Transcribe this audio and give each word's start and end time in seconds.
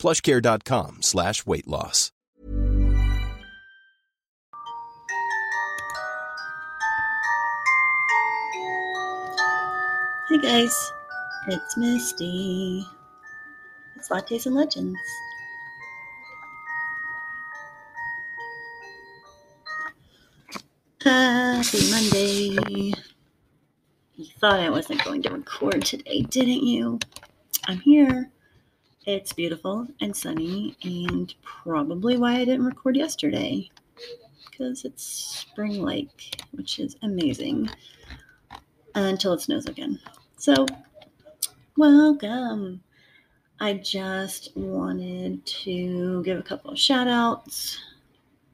plushcare.com 0.00 1.02
slash 1.02 1.46
weight 1.46 1.68
loss. 1.68 2.10
Hey 10.28 10.38
guys, 10.38 10.92
it's 11.48 11.76
Misty. 11.76 12.86
It's 13.96 14.08
Lattes 14.08 14.46
and 14.46 14.54
Legends. 14.54 14.96
Happy 21.02 21.90
Monday. 21.90 22.92
You 24.14 24.26
thought 24.38 24.60
I 24.60 24.70
wasn't 24.70 25.04
going 25.04 25.22
to 25.22 25.30
record 25.30 25.84
today, 25.84 26.22
didn't 26.22 26.62
you? 26.62 27.00
I'm 27.66 27.80
here. 27.80 28.30
It's 29.06 29.32
beautiful 29.32 29.88
and 30.02 30.14
sunny, 30.14 30.76
and 30.82 31.34
probably 31.42 32.18
why 32.18 32.34
I 32.34 32.44
didn't 32.44 32.66
record 32.66 32.96
yesterday. 32.96 33.70
Because 34.44 34.84
it's 34.84 35.02
spring 35.02 35.80
like, 35.80 36.42
which 36.50 36.78
is 36.78 36.96
amazing. 37.00 37.70
Until 38.94 39.32
it 39.32 39.40
snows 39.40 39.64
again. 39.64 39.98
So, 40.36 40.66
welcome. 41.78 42.82
I 43.58 43.74
just 43.74 44.54
wanted 44.54 45.46
to 45.46 46.22
give 46.22 46.38
a 46.38 46.42
couple 46.42 46.70
of 46.70 46.78
shout 46.78 47.08
outs 47.08 47.78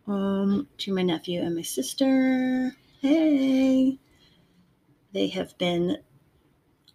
um, 0.06 0.68
to 0.78 0.94
my 0.94 1.02
nephew 1.02 1.42
and 1.42 1.56
my 1.56 1.62
sister. 1.62 2.72
Hey, 3.00 3.98
they 5.12 5.26
have 5.26 5.58
been 5.58 5.98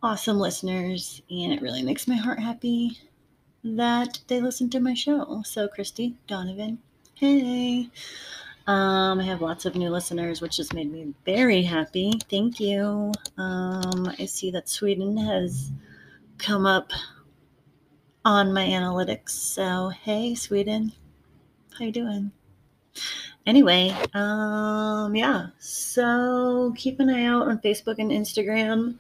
awesome 0.02 0.40
listeners, 0.40 1.22
and 1.30 1.52
it 1.52 1.62
really 1.62 1.84
makes 1.84 2.08
my 2.08 2.16
heart 2.16 2.40
happy 2.40 2.98
that 3.64 4.20
they 4.28 4.42
listen 4.42 4.70
to 4.72 4.80
my 4.80 4.94
show. 4.94 5.42
So, 5.46 5.68
Christy, 5.68 6.16
Donovan, 6.28 6.80
hey. 7.16 7.90
Um, 8.68 9.20
I 9.20 9.24
have 9.24 9.42
lots 9.42 9.66
of 9.66 9.76
new 9.76 9.90
listeners, 9.90 10.40
which 10.40 10.58
has 10.58 10.72
made 10.72 10.92
me 10.92 11.14
very 11.26 11.64
happy. 11.64 12.14
Thank 12.30 12.60
you. 12.60 13.12
Um, 13.38 14.14
I 14.20 14.26
see 14.26 14.52
that 14.52 14.70
Sweden 14.70 15.18
has 15.18 15.72
come 16.38 16.66
up 16.66 16.92
on 18.24 18.54
my 18.54 18.66
analytics. 18.68 19.30
So, 19.30 19.90
hey, 19.90 20.36
Sweden, 20.36 20.94
how 21.78 21.86
you 21.86 21.92
doing? 21.92 22.32
Anyway, 23.48 23.96
um, 24.14 25.16
yeah. 25.16 25.48
So 25.58 26.74
keep 26.78 27.00
an 27.00 27.10
eye 27.10 27.26
out 27.26 27.48
on 27.48 27.60
Facebook 27.60 27.96
and 27.98 28.12
Instagram 28.12 29.00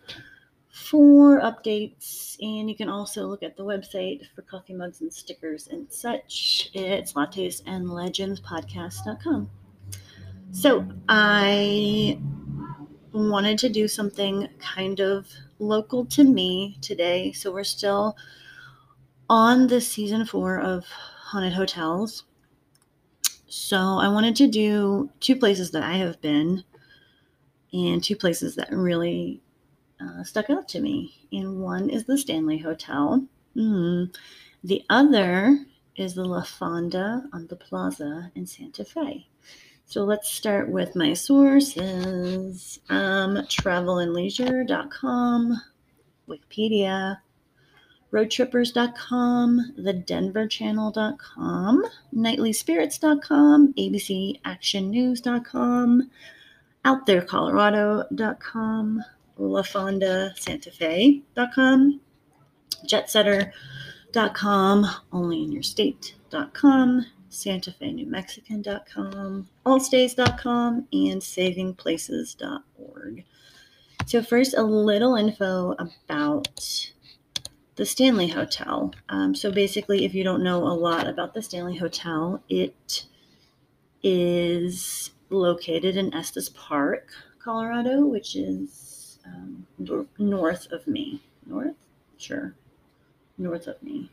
for 0.82 1.40
updates, 1.40 2.36
and 2.42 2.70
you 2.70 2.76
can 2.76 2.90
also 2.90 3.28
look 3.28 3.44
at 3.44 3.56
the 3.56 3.64
website 3.64 4.22
for 4.36 4.42
coffee 4.42 4.74
mugs 4.74 5.02
and 5.02 5.14
stickers 5.14 5.68
and 5.68 5.92
such. 5.92 6.72
It's 6.73 7.14
lattes 7.14 7.62
and 7.68 7.90
legends 7.90 8.42
podcast.com. 8.42 9.50
So 10.52 10.86
I 11.08 12.20
wanted 13.14 13.60
to 13.60 13.70
do 13.70 13.88
something 13.88 14.50
kind 14.60 15.00
of 15.00 15.28
local 15.60 16.05
to 16.08 16.23
me 16.23 16.78
today. 16.82 17.32
So 17.32 17.52
we're 17.54 17.64
still 17.64 18.17
on 19.30 19.67
the 19.67 19.80
season 19.80 20.26
four 20.26 20.60
of 20.60 20.86
Haunted 20.86 21.54
Hotels. 21.54 22.23
So 23.48 23.78
I 23.78 24.08
wanted 24.08 24.36
to 24.38 24.48
do 24.48 25.10
two 25.20 25.36
places 25.36 25.72
that 25.72 25.84
I 25.84 25.94
have 25.94 26.20
been 26.22 26.64
and 27.72 28.04
two 28.04 28.16
places 28.16 28.55
that 28.55 28.72
really 28.72 29.42
uh, 30.02 30.23
stuck 30.23 30.50
out 30.50 30.67
to 30.70 30.80
me. 30.80 31.28
And 31.32 31.62
one 31.62 31.89
is 31.89 32.06
the 32.06 32.17
Stanley 32.17 32.58
Hotel. 32.58 33.26
Mm. 33.56 34.16
The 34.64 34.84
other 34.89 35.60
is 35.95 36.16
the 36.16 36.26
La 36.26 36.42
Fonda 36.44 37.23
on 37.34 37.48
the 37.48 37.56
Plaza 37.56 38.32
in 38.36 38.45
Santa 38.48 38.84
Fe. 38.86 39.28
So 39.86 40.04
let's 40.06 40.32
start 40.32 40.70
with 40.70 40.95
my 40.95 41.14
sources 41.14 42.80
um, 42.90 43.36
travelandleisure.com, 43.36 45.61
Wikipedia, 46.30 47.17
roadtrippers.com, 48.14 49.73
thedenverchannel.com, 49.80 51.84
nightlyspirits.com, 52.16 53.73
abcactionnews.com, 53.73 56.10
outtherecolorado.com, 56.86 59.04
lafondasantafe.com, 59.39 62.02
jetsetter.com, 62.86 64.86
onlyinyourstate.com, 65.11 67.05
New 67.81 68.08
Mexican.com, 68.08 69.47
allstays.com, 69.65 70.87
and 70.92 71.21
savingplaces.org. 71.21 73.25
So, 74.05 74.23
first, 74.23 74.53
a 74.55 74.64
little 74.64 75.15
info 75.15 75.75
about 75.80 76.89
the 77.75 77.86
Stanley 77.86 78.27
Hotel. 78.27 78.93
Um, 79.09 79.36
so, 79.36 79.52
basically, 79.52 80.05
if 80.05 80.13
you 80.13 80.23
don't 80.23 80.43
know 80.43 80.63
a 80.63 80.73
lot 80.73 81.08
about 81.08 81.33
the 81.33 81.42
Stanley 81.42 81.77
Hotel, 81.77 82.43
it 82.49 83.05
is 84.03 85.11
located 85.30 85.95
in 85.95 86.13
Estes 86.13 86.49
Park, 86.49 87.09
Colorado, 87.39 88.05
which 88.05 88.36
is 88.36 88.91
um, 89.26 89.65
north 90.17 90.71
of 90.71 90.86
me. 90.87 91.21
North? 91.45 91.76
Sure. 92.17 92.55
North 93.37 93.67
of 93.67 93.82
me. 93.82 94.09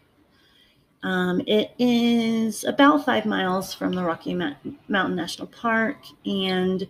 Um, 1.03 1.41
it 1.47 1.73
is 1.79 2.65
about 2.65 3.05
five 3.05 3.25
miles 3.25 3.73
from 3.73 3.93
the 3.93 4.03
Rocky 4.03 4.35
Mountain 4.35 5.15
National 5.17 5.47
Park, 5.47 5.99
and 6.27 6.89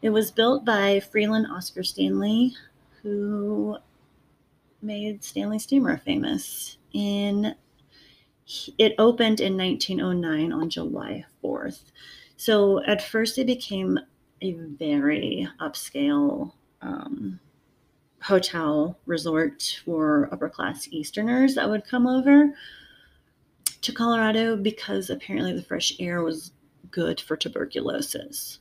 it 0.00 0.10
was 0.10 0.30
built 0.30 0.64
by 0.64 1.00
Freeland 1.00 1.46
Oscar 1.50 1.82
Stanley, 1.82 2.54
who 3.02 3.76
made 4.80 5.22
Stanley 5.22 5.58
Steamer 5.58 5.98
famous. 5.98 6.78
In 6.92 7.54
it 8.78 8.94
opened 8.98 9.40
in 9.40 9.56
1909 9.56 10.52
on 10.52 10.68
July 10.68 11.24
4th. 11.42 11.80
So 12.36 12.82
at 12.84 13.02
first, 13.02 13.38
it 13.38 13.46
became 13.46 13.98
a 14.42 14.52
very 14.52 15.48
upscale 15.60 16.52
um, 16.84 17.40
hotel 18.22 18.98
resort 19.06 19.80
for 19.84 20.28
upper 20.32 20.48
class 20.48 20.88
Easterners 20.90 21.54
that 21.54 21.68
would 21.68 21.86
come 21.86 22.06
over 22.06 22.54
to 23.82 23.92
Colorado 23.92 24.56
because 24.56 25.10
apparently 25.10 25.52
the 25.52 25.62
fresh 25.62 25.92
air 25.98 26.22
was 26.22 26.52
good 26.90 27.20
for 27.20 27.36
tuberculosis. 27.36 28.58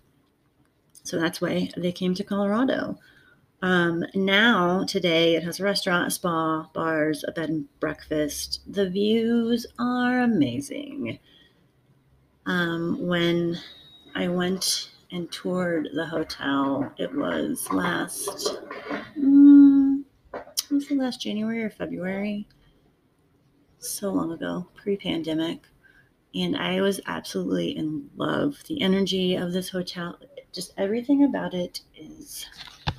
So 1.04 1.20
that's 1.20 1.40
why 1.40 1.70
they 1.78 1.92
came 1.92 2.14
to 2.16 2.24
Colorado. 2.24 2.98
Um, 3.62 4.04
now, 4.14 4.84
today, 4.84 5.36
it 5.36 5.44
has 5.44 5.60
a 5.60 5.64
restaurant, 5.64 6.08
a 6.08 6.12
spa, 6.12 6.70
bars, 6.74 7.24
a 7.26 7.32
bed 7.32 7.50
and 7.50 7.80
breakfast. 7.80 8.60
The 8.68 8.90
views 8.90 9.66
are 9.80 10.20
amazing. 10.20 11.20
Um, 12.46 13.08
when 13.08 13.58
I 14.16 14.28
went 14.28 14.92
and 15.14 15.32
toured 15.32 15.88
the 15.94 16.06
hotel, 16.06 16.92
it 16.98 17.14
was 17.16 17.72
last, 17.72 18.58
um, 19.16 20.06
was 20.70 20.92
it 20.92 20.98
last 20.98 21.22
January 21.22 21.64
or 21.64 21.70
February? 21.70 22.48
so 23.86 24.12
long 24.12 24.32
ago, 24.32 24.68
pre 24.76 24.98
pandemic. 24.98 25.62
And 26.36 26.58
I 26.58 26.82
was 26.82 27.00
absolutely 27.06 27.78
in 27.78 28.10
love. 28.16 28.58
The 28.68 28.82
energy 28.82 29.36
of 29.36 29.54
this 29.54 29.70
hotel, 29.70 30.18
just 30.52 30.74
everything 30.78 31.26
about 31.26 31.54
it 31.54 31.82
is 31.96 32.48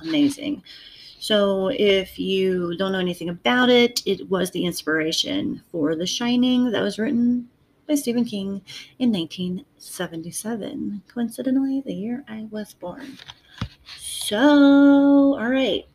amazing. 0.01 0.63
So, 1.19 1.69
if 1.69 2.19
you 2.19 2.77
don't 2.77 2.91
know 2.91 2.99
anything 2.99 3.29
about 3.29 3.69
it, 3.69 4.01
it 4.05 4.29
was 4.29 4.51
the 4.51 4.65
inspiration 4.65 5.63
for 5.71 5.95
The 5.95 6.05
Shining 6.05 6.71
that 6.71 6.81
was 6.81 6.99
written 6.99 7.49
by 7.87 7.95
Stephen 7.95 8.25
King 8.25 8.61
in 8.99 9.11
1977. 9.11 11.03
Coincidentally, 11.07 11.81
the 11.81 11.93
year 11.93 12.23
I 12.27 12.47
was 12.49 12.73
born. 12.73 13.17
So, 13.97 14.37
all 15.37 15.49
right. 15.49 15.85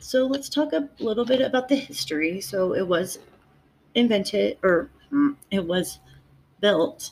So, 0.00 0.26
let's 0.26 0.48
talk 0.48 0.72
a 0.72 0.88
little 0.98 1.24
bit 1.24 1.40
about 1.40 1.68
the 1.68 1.76
history. 1.76 2.40
So, 2.40 2.74
it 2.74 2.86
was 2.86 3.18
invented 3.94 4.58
or 4.62 4.90
mm, 5.12 5.36
it 5.50 5.66
was 5.66 5.98
built 6.60 7.10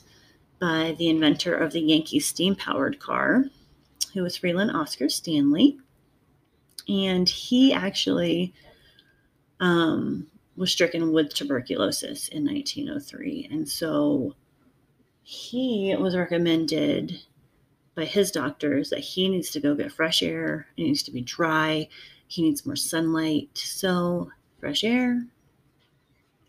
by 0.59 0.95
the 0.97 1.09
inventor 1.09 1.55
of 1.55 1.71
the 1.71 1.79
Yankee 1.81 2.19
steam 2.19 2.55
powered 2.55 2.99
car, 2.99 3.45
who 4.13 4.23
was 4.23 4.37
Freeland 4.37 4.71
Oscar 4.71 5.09
Stanley. 5.09 5.77
And 6.87 7.29
he 7.29 7.73
actually 7.73 8.53
um, 9.59 10.27
was 10.59 10.71
stricken 10.71 11.13
with 11.13 11.33
tuberculosis 11.33 12.27
in 12.27 12.45
1903. 12.45 13.47
And 13.49 13.67
so 13.67 14.35
he 15.23 15.95
was 15.97 16.17
recommended 16.17 17.21
by 17.95 18.03
his 18.03 18.29
doctors 18.29 18.89
that 18.89 18.99
he 18.99 19.29
needs 19.29 19.49
to 19.51 19.61
go 19.61 19.73
get 19.73 19.91
fresh 19.91 20.21
air, 20.21 20.67
it 20.75 20.83
needs 20.83 21.01
to 21.03 21.11
be 21.11 21.21
dry, 21.21 21.87
he 22.27 22.41
needs 22.41 22.65
more 22.65 22.75
sunlight. 22.75 23.49
So, 23.53 24.31
fresh 24.59 24.83
air, 24.83 25.25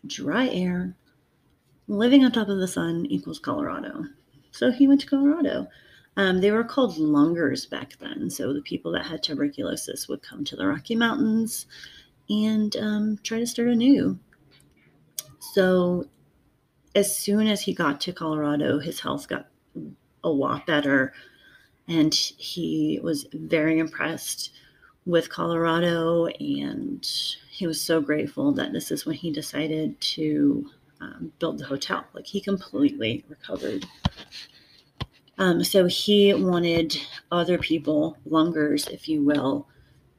dry 0.05 0.49
air, 0.49 0.93
living 1.87 2.25
on 2.25 2.33
top 2.33 2.49
of 2.49 2.59
the 2.59 2.67
sun 2.67 3.05
equals 3.05 3.39
Colorado. 3.39 4.05
So 4.51 4.71
he 4.71 4.89
went 4.89 4.99
to 5.01 5.07
Colorado. 5.07 5.67
Um, 6.17 6.41
they 6.41 6.51
were 6.51 6.65
called 6.65 6.97
lungers 6.97 7.65
back 7.65 7.97
then. 7.99 8.29
So 8.29 8.51
the 8.51 8.61
people 8.61 8.91
that 8.91 9.05
had 9.05 9.23
tuberculosis 9.23 10.09
would 10.09 10.21
come 10.21 10.43
to 10.43 10.57
the 10.57 10.67
Rocky 10.67 10.95
Mountains 10.95 11.65
and 12.29 12.75
um, 12.77 13.19
try 13.23 13.39
to 13.39 13.47
start 13.47 13.67
anew. 13.69 14.19
So 15.39 16.05
as 16.95 17.15
soon 17.15 17.47
as 17.47 17.61
he 17.61 17.73
got 17.73 18.01
to 18.01 18.13
Colorado, 18.13 18.79
his 18.79 18.99
health 18.99 19.27
got 19.27 19.47
a 20.23 20.29
lot 20.29 20.65
better. 20.65 21.13
And 21.87 22.13
he 22.13 22.99
was 23.03 23.27
very 23.33 23.79
impressed 23.79 24.51
with 25.05 25.29
Colorado. 25.29 26.27
And 26.27 27.05
he 27.49 27.67
was 27.67 27.81
so 27.81 28.01
grateful 28.01 28.51
that 28.53 28.71
this 28.71 28.91
is 28.91 29.05
when 29.05 29.15
he 29.15 29.31
decided 29.31 29.99
to 30.01 30.69
um, 31.01 31.31
build 31.39 31.57
the 31.57 31.65
hotel. 31.65 32.05
Like 32.13 32.27
he 32.27 32.39
completely 32.39 33.25
recovered. 33.27 33.85
Um, 35.37 35.63
so 35.63 35.87
he 35.87 36.33
wanted 36.33 36.97
other 37.31 37.57
people, 37.57 38.15
lungers, 38.25 38.87
if 38.87 39.09
you 39.09 39.23
will, 39.23 39.67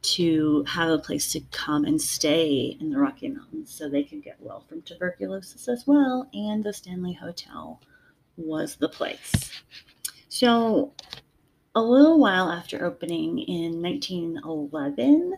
to 0.02 0.64
have 0.64 0.90
a 0.90 0.98
place 0.98 1.30
to 1.32 1.40
come 1.52 1.84
and 1.84 2.00
stay 2.00 2.76
in 2.80 2.90
the 2.90 2.98
Rocky 2.98 3.28
Mountains 3.28 3.72
so 3.72 3.88
they 3.88 4.02
could 4.02 4.22
get 4.22 4.36
well 4.40 4.64
from 4.68 4.82
tuberculosis 4.82 5.68
as 5.68 5.84
well. 5.86 6.28
And 6.34 6.64
the 6.64 6.72
Stanley 6.72 7.12
Hotel 7.12 7.80
was 8.36 8.76
the 8.76 8.88
place. 8.88 9.62
So, 10.28 10.92
a 11.74 11.82
little 11.82 12.18
while 12.18 12.50
after 12.50 12.84
opening 12.84 13.38
in 13.38 13.80
1911, 13.80 15.34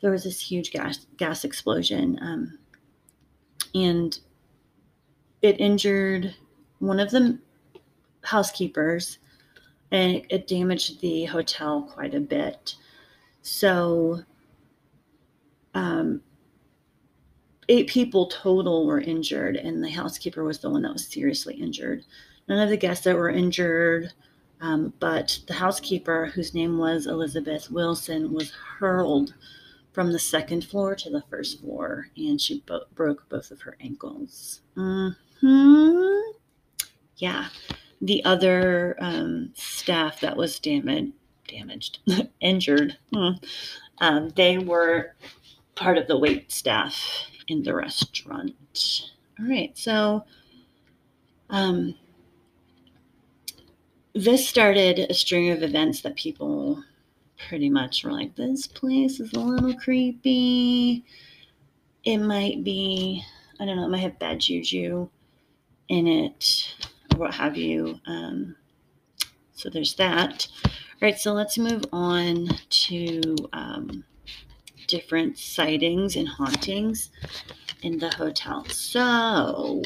there 0.00 0.10
was 0.10 0.24
this 0.24 0.40
huge 0.40 0.70
gas, 0.70 1.06
gas 1.16 1.44
explosion. 1.44 2.18
Um, 2.20 2.58
and 3.74 4.18
it 5.42 5.60
injured 5.60 6.34
one 6.78 7.00
of 7.00 7.10
the 7.10 7.38
housekeepers 8.22 9.18
and 9.90 10.16
it, 10.16 10.26
it 10.28 10.46
damaged 10.46 11.00
the 11.00 11.24
hotel 11.26 11.82
quite 11.82 12.14
a 12.14 12.20
bit. 12.20 12.74
So, 13.48 14.24
um, 15.72 16.20
eight 17.70 17.88
people 17.88 18.26
total 18.26 18.86
were 18.86 19.00
injured, 19.00 19.56
and 19.56 19.82
the 19.82 19.90
housekeeper 19.90 20.44
was 20.44 20.58
the 20.58 20.68
one 20.68 20.82
that 20.82 20.92
was 20.92 21.06
seriously 21.06 21.54
injured. 21.54 22.04
None 22.46 22.60
of 22.60 22.68
the 22.68 22.76
guests 22.76 23.04
that 23.04 23.16
were 23.16 23.30
injured, 23.30 24.12
um, 24.60 24.92
but 25.00 25.40
the 25.46 25.54
housekeeper, 25.54 26.26
whose 26.26 26.52
name 26.52 26.76
was 26.76 27.06
Elizabeth 27.06 27.70
Wilson, 27.70 28.34
was 28.34 28.50
hurled 28.50 29.34
from 29.92 30.12
the 30.12 30.18
second 30.18 30.64
floor 30.64 30.94
to 30.94 31.08
the 31.08 31.24
first 31.30 31.60
floor, 31.60 32.08
and 32.18 32.38
she 32.38 32.62
bo- 32.66 32.84
broke 32.94 33.28
both 33.30 33.50
of 33.50 33.62
her 33.62 33.76
ankles. 33.80 34.60
Hmm. 34.74 35.08
Yeah. 37.16 37.48
The 38.02 38.24
other 38.24 38.94
um, 39.00 39.52
staff 39.54 40.20
that 40.20 40.36
was 40.36 40.58
damaged, 40.58 41.12
damaged, 41.48 41.98
injured, 42.40 42.96
hmm, 43.12 43.30
um, 44.00 44.30
they 44.36 44.58
were 44.58 45.14
part 45.74 45.98
of 45.98 46.06
the 46.06 46.18
wait 46.18 46.52
staff 46.52 46.96
in 47.48 47.62
the 47.62 47.74
restaurant. 47.74 48.54
All 49.40 49.48
right. 49.48 49.76
So, 49.76 50.24
um, 51.50 51.94
this 54.14 54.48
started 54.48 54.98
a 54.98 55.14
string 55.14 55.50
of 55.50 55.62
events 55.62 56.00
that 56.02 56.16
people 56.16 56.82
pretty 57.48 57.70
much 57.70 58.04
were 58.04 58.12
like, 58.12 58.34
this 58.34 58.66
place 58.66 59.20
is 59.20 59.32
a 59.32 59.38
little 59.38 59.74
creepy. 59.74 61.04
It 62.04 62.18
might 62.18 62.64
be, 62.64 63.24
I 63.60 63.64
don't 63.64 63.76
know, 63.76 63.84
it 63.84 63.90
might 63.90 63.98
have 63.98 64.18
bad 64.18 64.40
juju 64.40 65.08
in 65.88 66.06
it 66.06 66.74
or 67.12 67.18
what 67.18 67.34
have 67.34 67.56
you. 67.56 68.00
Um, 68.06 68.56
so 69.52 69.70
there's 69.70 69.94
that. 69.94 70.48
Right, 71.00 71.16
so 71.16 71.32
let's 71.32 71.56
move 71.56 71.84
on 71.92 72.48
to 72.70 73.36
um, 73.52 74.02
different 74.88 75.38
sightings 75.38 76.16
and 76.16 76.26
hauntings 76.26 77.10
in 77.82 78.00
the 78.00 78.10
hotel. 78.10 78.64
So, 78.64 79.80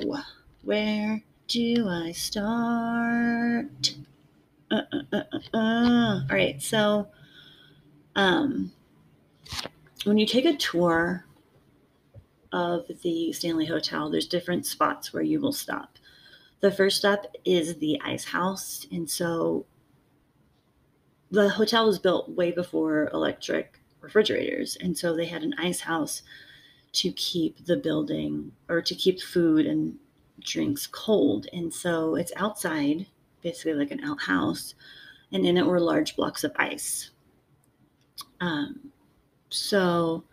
where 0.63 1.23
do 1.49 1.87
I 1.87 2.13
start? 2.13 3.95
Uh, 4.71 4.81
uh, 4.91 5.03
uh, 5.13 5.23
uh, 5.33 5.39
uh. 5.55 6.21
All 6.31 6.37
right, 6.37 6.63
so 6.63 7.09
um, 8.17 8.73
when 10.05 10.17
you 10.17 10.25
take 10.27 10.47
a 10.47 10.57
tour 10.57 11.27
of 12.53 12.87
the 13.03 13.35
Stanley 13.35 13.67
Hotel, 13.67 14.09
there's 14.09 14.27
different 14.27 14.65
spots 14.65 15.13
where 15.13 15.23
you 15.23 15.41
will 15.41 15.53
stop. 15.53 15.99
The 16.61 16.71
first 16.71 16.99
stop 16.99 17.27
is 17.45 17.77
the 17.77 18.01
ice 18.03 18.25
house. 18.25 18.87
And 18.91 19.11
so 19.11 19.67
the 21.33 21.49
hotel 21.49 21.87
was 21.87 21.99
built 21.99 22.29
way 22.29 22.53
before 22.53 23.09
electric 23.13 23.81
refrigerators. 24.03 24.77
And 24.81 24.97
so 24.97 25.17
they 25.17 25.25
had 25.27 25.43
an 25.43 25.55
ice 25.59 25.81
house 25.81 26.23
to 26.93 27.11
keep 27.13 27.65
the 27.65 27.77
building 27.77 28.53
or 28.69 28.83
to 28.83 28.95
keep 28.95 29.21
food 29.21 29.65
and 29.65 29.99
drinks 30.41 30.87
cold. 30.87 31.47
And 31.51 31.73
so 31.73 32.17
it's 32.17 32.33
outside, 32.37 33.07
basically 33.43 33.73
like 33.73 33.91
an 33.91 34.05
outhouse. 34.05 34.75
And 35.33 35.47
in 35.47 35.57
it 35.57 35.67
were 35.67 35.81
large 35.81 36.17
blocks 36.17 36.45
of 36.45 36.53
ice. 36.57 37.11
Um, 38.39 38.93
so 39.49 40.25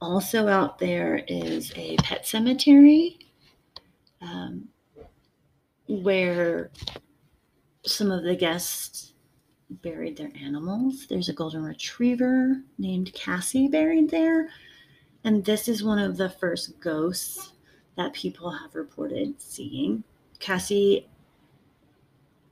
also 0.00 0.46
out 0.46 0.78
there 0.78 1.24
is 1.26 1.72
a 1.74 1.96
pet 1.96 2.24
cemetery 2.24 3.18
um, 4.20 4.68
where 5.88 6.70
some 7.84 8.12
of 8.12 8.22
the 8.22 8.36
guests 8.36 9.11
buried 9.80 10.16
their 10.16 10.32
animals. 10.40 11.06
There's 11.08 11.28
a 11.28 11.32
golden 11.32 11.62
retriever 11.62 12.60
named 12.78 13.12
Cassie 13.14 13.68
buried 13.68 14.10
there. 14.10 14.48
And 15.24 15.44
this 15.44 15.68
is 15.68 15.84
one 15.84 15.98
of 15.98 16.16
the 16.16 16.28
first 16.28 16.78
ghosts 16.80 17.52
that 17.96 18.12
people 18.12 18.50
have 18.50 18.74
reported 18.74 19.40
seeing. 19.40 20.04
Cassie 20.38 21.08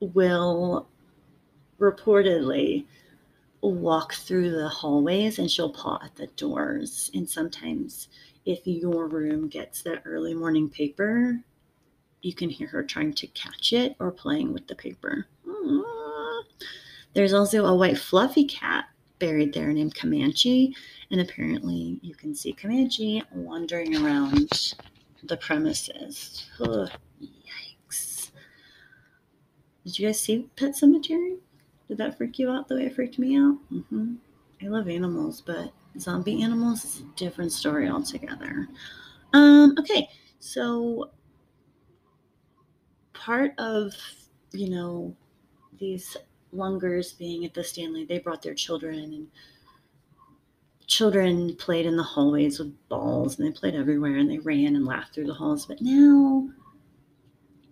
will 0.00 0.88
reportedly 1.78 2.86
walk 3.62 4.14
through 4.14 4.50
the 4.50 4.68
hallways 4.68 5.38
and 5.38 5.50
she'll 5.50 5.72
paw 5.72 5.98
at 6.02 6.14
the 6.14 6.28
doors. 6.28 7.10
And 7.14 7.28
sometimes, 7.28 8.08
if 8.46 8.60
your 8.64 9.08
room 9.08 9.48
gets 9.48 9.82
that 9.82 10.02
early 10.04 10.34
morning 10.34 10.68
paper, 10.68 11.40
you 12.22 12.34
can 12.34 12.50
hear 12.50 12.68
her 12.68 12.82
trying 12.82 13.14
to 13.14 13.26
catch 13.28 13.72
it 13.72 13.96
or 13.98 14.10
playing 14.10 14.52
with 14.52 14.66
the 14.66 14.74
paper. 14.74 15.26
There's 17.14 17.32
also 17.32 17.66
a 17.66 17.74
white 17.74 17.98
fluffy 17.98 18.44
cat 18.44 18.86
buried 19.18 19.52
there 19.52 19.72
named 19.72 19.94
Comanche, 19.94 20.74
and 21.10 21.20
apparently 21.20 21.98
you 22.02 22.14
can 22.14 22.34
see 22.34 22.52
Comanche 22.52 23.22
wandering 23.32 23.96
around 23.96 24.74
the 25.24 25.36
premises. 25.36 26.46
Ugh, 26.60 26.90
yikes. 27.22 28.30
Did 29.84 29.98
you 29.98 30.06
guys 30.06 30.20
see 30.20 30.48
Pet 30.56 30.72
Sematary? 30.72 31.38
Did 31.88 31.98
that 31.98 32.16
freak 32.16 32.38
you 32.38 32.50
out 32.50 32.68
the 32.68 32.76
way 32.76 32.86
it 32.86 32.94
freaked 32.94 33.18
me 33.18 33.36
out? 33.36 33.56
Mm-hmm. 33.72 34.14
I 34.62 34.68
love 34.68 34.88
animals, 34.88 35.40
but 35.40 35.72
zombie 35.98 36.42
animals 36.42 36.84
is 36.84 37.00
a 37.00 37.16
different 37.16 37.50
story 37.50 37.88
altogether. 37.88 38.68
Um, 39.32 39.74
okay, 39.78 40.08
so 40.38 41.10
part 43.12 43.52
of, 43.58 43.92
you 44.52 44.70
know, 44.70 45.16
these 45.78 46.16
lungers 46.52 47.12
being 47.12 47.44
at 47.44 47.54
the 47.54 47.64
Stanley, 47.64 48.04
they 48.04 48.18
brought 48.18 48.42
their 48.42 48.54
children 48.54 48.98
and 48.98 49.28
children 50.86 51.54
played 51.56 51.86
in 51.86 51.96
the 51.96 52.02
hallways 52.02 52.58
with 52.58 52.88
balls 52.88 53.38
and 53.38 53.46
they 53.46 53.52
played 53.56 53.74
everywhere 53.74 54.16
and 54.16 54.30
they 54.30 54.38
ran 54.38 54.74
and 54.74 54.84
laughed 54.84 55.14
through 55.14 55.26
the 55.26 55.34
halls. 55.34 55.66
But 55.66 55.80
now 55.80 56.48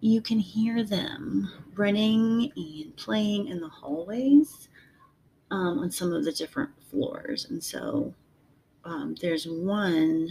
you 0.00 0.20
can 0.20 0.38
hear 0.38 0.84
them 0.84 1.50
running 1.74 2.52
and 2.56 2.96
playing 2.96 3.48
in 3.48 3.60
the 3.60 3.68
hallways 3.68 4.68
um, 5.50 5.80
on 5.80 5.90
some 5.90 6.12
of 6.12 6.24
the 6.24 6.32
different 6.32 6.70
floors. 6.90 7.46
And 7.50 7.62
so 7.62 8.14
um, 8.84 9.16
there's 9.20 9.46
one 9.46 10.28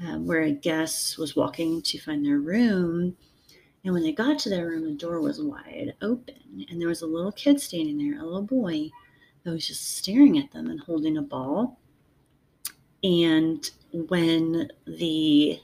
uh, 0.00 0.18
where 0.18 0.42
a 0.42 0.52
guest 0.52 1.18
was 1.18 1.36
walking 1.36 1.82
to 1.82 1.98
find 1.98 2.24
their 2.24 2.38
room 2.38 3.16
And 3.84 3.94
when 3.94 4.02
they 4.02 4.12
got 4.12 4.38
to 4.40 4.50
their 4.50 4.66
room, 4.68 4.84
the 4.84 4.92
door 4.92 5.20
was 5.20 5.42
wide 5.42 5.94
open, 6.02 6.66
and 6.68 6.80
there 6.80 6.88
was 6.88 7.02
a 7.02 7.06
little 7.06 7.32
kid 7.32 7.60
standing 7.60 7.96
there, 7.96 8.20
a 8.20 8.24
little 8.24 8.42
boy, 8.42 8.90
that 9.42 9.52
was 9.52 9.66
just 9.66 9.96
staring 9.96 10.38
at 10.38 10.52
them 10.52 10.68
and 10.68 10.80
holding 10.80 11.16
a 11.16 11.22
ball. 11.22 11.78
And 13.02 13.68
when 13.92 14.70
the 14.86 15.60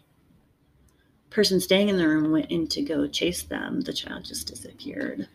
person 1.28 1.61
staying 1.61 1.90
in 1.90 1.99
the 1.99 2.08
room 2.08 2.32
went 2.32 2.50
in 2.50 2.66
to 2.68 2.80
go 2.80 3.06
chase 3.06 3.42
them, 3.42 3.82
the 3.82 3.92
child 3.92 4.25
just 4.25 4.46
disappeared. 4.46 5.28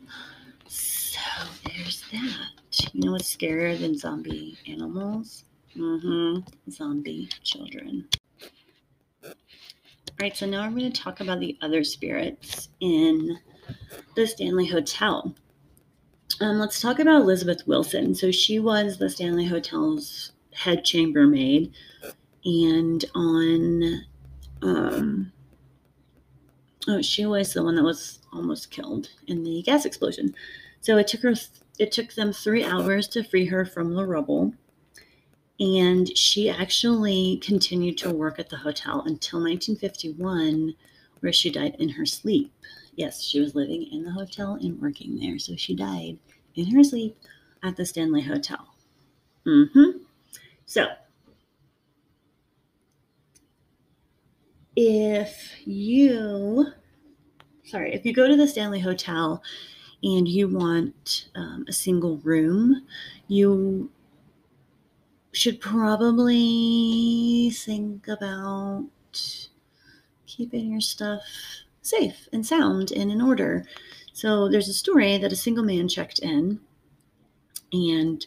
So 0.68 1.20
there's 1.66 2.04
that. 2.12 2.94
You 2.94 3.06
know 3.06 3.12
what's 3.12 3.36
scarier 3.36 3.80
than 3.80 3.96
zombie 3.96 4.58
animals? 4.66 5.46
Mm-hmm. 5.78 6.72
Zombie 6.72 7.30
children. 7.44 8.08
Right, 10.22 10.38
so 10.38 10.46
now 10.46 10.62
I'm 10.62 10.78
going 10.78 10.92
to 10.92 11.02
talk 11.02 11.20
about 11.20 11.40
the 11.40 11.58
other 11.64 11.84
spirits 11.84 12.70
in 12.80 13.40
the 14.16 14.28
Stanley 14.28 14.68
Hotel. 14.68 15.34
Um, 16.40 16.60
let's 16.60 16.80
talk 16.80 17.00
about 17.00 17.22
Elizabeth 17.22 17.66
Wilson. 17.66 18.14
So 18.14 18.30
she 18.30 18.60
was 18.60 19.00
the 19.00 19.10
Stanley 19.10 19.48
Hotel's 19.48 20.34
head 20.54 20.86
chambermaid, 20.86 21.74
and 22.46 23.04
on 23.16 24.06
um, 24.62 25.32
oh, 26.88 27.02
she 27.02 27.26
was 27.26 27.56
the 27.56 27.64
one 27.64 27.74
that 27.74 27.84
was 27.84 28.20
almost 28.32 28.70
killed 28.70 29.10
in 29.26 29.44
the 29.44 29.64
gas 29.64 29.86
explosion. 29.86 30.36
So 30.82 30.98
it 30.98 31.08
took 31.08 31.22
her 31.22 31.34
it 31.80 31.92
took 31.92 32.14
them 32.14 32.32
three 32.32 32.64
hours 32.64 33.08
to 33.08 33.24
free 33.24 33.48
her 33.48 33.66
from 33.66 33.96
the 33.96 34.06
rubble. 34.06 34.54
And 35.62 36.18
she 36.18 36.50
actually 36.50 37.38
continued 37.38 37.98
to 38.00 38.10
work 38.10 38.40
at 38.40 38.50
the 38.50 38.58
hotel 38.58 39.04
until 39.06 39.40
1951, 39.42 40.74
where 41.20 41.32
she 41.32 41.52
died 41.52 41.76
in 41.78 41.90
her 41.90 42.06
sleep. 42.06 42.52
Yes, 42.96 43.22
she 43.22 43.40
was 43.40 43.54
living 43.54 43.88
in 43.92 44.04
the 44.04 44.12
hotel 44.12 44.58
and 44.60 44.82
working 44.82 45.20
there. 45.20 45.38
So 45.38 45.56
she 45.56 45.76
died 45.76 46.18
in 46.56 46.76
her 46.76 46.84
sleep 46.84 47.16
at 47.62 47.78
the 47.78 47.86
Stanley 47.86 48.24
Hotel. 48.24 48.68
Mm-hmm. 49.46 50.00
So 50.66 50.88
if 54.76 55.52
you 55.66 56.66
sorry 57.66 57.94
if 57.94 58.06
you 58.06 58.14
go 58.14 58.26
to 58.26 58.38
the 58.38 58.48
stanley 58.48 58.80
hotel 58.80 59.44
and 60.02 60.28
you 60.28 60.48
want 60.48 61.30
um, 61.36 61.66
a 61.68 61.74
single 61.74 62.18
room 62.20 62.82
you 63.28 63.90
should 65.34 65.60
probably 65.62 67.52
think 67.52 68.08
about 68.08 68.86
keeping 70.26 70.72
your 70.72 70.82
stuff 70.82 71.22
safe 71.82 72.28
and 72.32 72.46
sound 72.46 72.92
and 72.92 73.12
in 73.12 73.22
order 73.22 73.66
so 74.14 74.50
there's 74.50 74.68
a 74.68 74.74
story 74.74 75.18
that 75.18 75.32
a 75.32 75.36
single 75.36 75.64
man 75.64 75.88
checked 75.88 76.20
in 76.20 76.60
and 77.74 78.26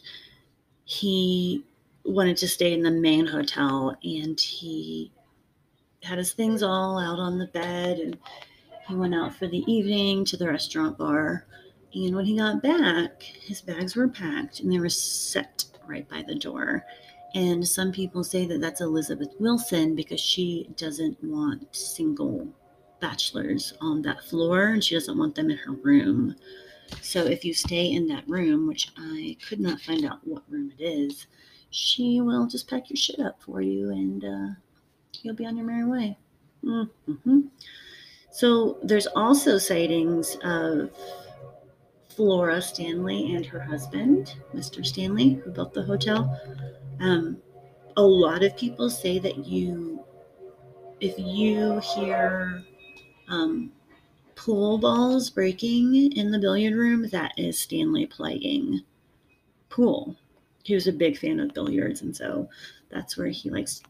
he 0.85 1.63
wanted 2.03 2.37
to 2.37 2.47
stay 2.47 2.73
in 2.73 2.83
the 2.83 2.91
main 2.91 3.25
hotel 3.25 3.95
and 4.03 4.39
he 4.39 5.11
had 6.03 6.17
his 6.17 6.33
things 6.33 6.61
all 6.61 6.99
out 6.99 7.19
on 7.19 7.39
the 7.39 7.47
bed 7.47 7.97
and 7.99 8.17
he 8.87 8.95
went 8.95 9.15
out 9.15 9.33
for 9.33 9.47
the 9.47 9.63
evening 9.71 10.23
to 10.25 10.37
the 10.37 10.47
restaurant 10.47 10.97
bar. 10.97 11.45
And 11.93 12.15
when 12.15 12.25
he 12.25 12.37
got 12.37 12.61
back, 12.61 13.23
his 13.23 13.61
bags 13.61 13.95
were 13.95 14.07
packed 14.07 14.59
and 14.59 14.71
they 14.71 14.79
were 14.79 14.89
set 14.89 15.65
right 15.87 16.07
by 16.09 16.23
the 16.23 16.35
door. 16.35 16.85
And 17.33 17.67
some 17.67 17.91
people 17.91 18.23
say 18.23 18.45
that 18.45 18.61
that's 18.61 18.81
Elizabeth 18.81 19.33
Wilson 19.39 19.95
because 19.95 20.21
she 20.21 20.69
doesn't 20.77 21.21
want 21.23 21.75
single 21.75 22.47
bachelors 23.01 23.73
on 23.81 24.01
that 24.03 24.23
floor 24.23 24.69
and 24.69 24.83
she 24.83 24.95
doesn't 24.95 25.17
want 25.17 25.35
them 25.35 25.51
in 25.51 25.57
her 25.57 25.73
room. 25.73 26.35
So 27.01 27.25
if 27.25 27.43
you 27.43 27.53
stay 27.53 27.91
in 27.91 28.07
that 28.07 28.27
room, 28.27 28.67
which 28.67 28.91
I 28.97 29.37
could 29.47 29.59
not 29.59 29.81
find 29.81 30.05
out 30.05 30.25
what 30.25 30.43
room 30.49 30.71
it 30.77 30.83
is, 30.83 31.27
she 31.71 32.21
will 32.21 32.47
just 32.47 32.69
pack 32.69 32.89
your 32.89 32.95
shit 32.97 33.19
up 33.19 33.41
for 33.41 33.61
you 33.61 33.91
and 33.91 34.23
uh, 34.23 34.53
you'll 35.21 35.35
be 35.35 35.45
on 35.45 35.57
your 35.57 35.65
merry 35.65 35.85
way. 35.85 36.17
Mm-hmm. 36.63 37.41
So 38.31 38.77
there's 38.83 39.07
also 39.07 39.57
sightings 39.57 40.37
of 40.43 40.89
Flora 42.15 42.61
Stanley 42.61 43.35
and 43.35 43.45
her 43.45 43.59
husband, 43.59 44.35
Mr. 44.53 44.85
Stanley, 44.85 45.33
who 45.33 45.51
built 45.51 45.73
the 45.73 45.83
hotel. 45.83 46.39
Um, 46.99 47.37
a 47.97 48.01
lot 48.01 48.43
of 48.43 48.55
people 48.55 48.89
say 48.89 49.19
that 49.19 49.45
you, 49.45 50.03
if 51.01 51.17
you 51.17 51.79
hear 51.79 52.63
um, 53.27 53.71
pool 54.35 54.77
balls 54.77 55.29
breaking 55.29 56.13
in 56.13 56.31
the 56.31 56.39
billiard 56.39 56.75
room, 56.75 57.09
that 57.09 57.33
is 57.37 57.59
Stanley 57.59 58.05
playing 58.05 58.81
pool. 59.69 60.15
He 60.63 60.73
was 60.73 60.87
a 60.87 60.93
big 60.93 61.17
fan 61.17 61.39
of 61.39 61.53
billiards, 61.53 62.01
and 62.01 62.15
so 62.15 62.49
that's 62.89 63.17
where 63.17 63.27
he 63.27 63.49
likes 63.49 63.81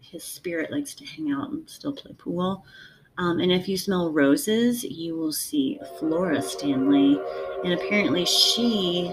his 0.00 0.24
spirit 0.24 0.70
likes 0.70 0.94
to 0.94 1.04
hang 1.04 1.30
out 1.30 1.50
and 1.50 1.68
still 1.68 1.92
play 1.92 2.12
pool. 2.14 2.64
Um, 3.18 3.40
and 3.40 3.50
if 3.50 3.68
you 3.68 3.76
smell 3.76 4.12
roses, 4.12 4.84
you 4.84 5.16
will 5.16 5.32
see 5.32 5.80
Flora 5.98 6.40
Stanley. 6.40 7.20
And 7.64 7.72
apparently, 7.74 8.24
she 8.24 9.12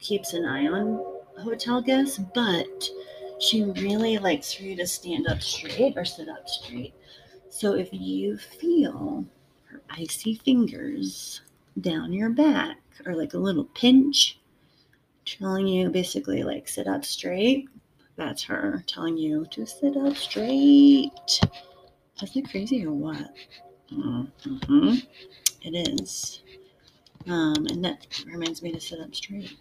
keeps 0.00 0.32
an 0.32 0.46
eye 0.46 0.66
on 0.66 1.04
hotel 1.38 1.82
guests, 1.82 2.18
but 2.34 2.88
she 3.38 3.64
really 3.64 4.16
likes 4.16 4.54
for 4.54 4.62
you 4.62 4.74
to 4.76 4.86
stand 4.86 5.26
up 5.28 5.42
straight 5.42 5.96
or 5.96 6.06
sit 6.06 6.28
up 6.28 6.48
straight. 6.48 6.94
So 7.50 7.74
if 7.74 7.90
you 7.92 8.38
feel 8.38 9.26
her 9.66 9.82
icy 9.90 10.36
fingers 10.36 11.42
down 11.78 12.14
your 12.14 12.30
back 12.30 12.78
or 13.04 13.14
like 13.14 13.34
a 13.34 13.38
little 13.38 13.64
pinch, 13.64 14.38
telling 15.26 15.66
you 15.66 15.90
basically 15.90 16.44
like 16.44 16.66
sit 16.66 16.86
up 16.86 17.04
straight, 17.04 17.68
that's 18.16 18.44
her 18.44 18.82
telling 18.86 19.18
you 19.18 19.46
to 19.50 19.66
sit 19.66 19.96
up 19.98 20.16
straight. 20.16 21.40
Isn't 22.22 22.44
it 22.44 22.50
crazy 22.50 22.84
or 22.84 22.92
what? 22.92 23.34
Mm-hmm. 23.92 24.94
It 25.62 26.00
is. 26.00 26.42
Um, 27.26 27.66
and 27.66 27.84
that 27.84 28.06
reminds 28.26 28.62
me 28.62 28.72
to 28.72 28.80
sit 28.80 29.00
up 29.00 29.14
straight. 29.14 29.52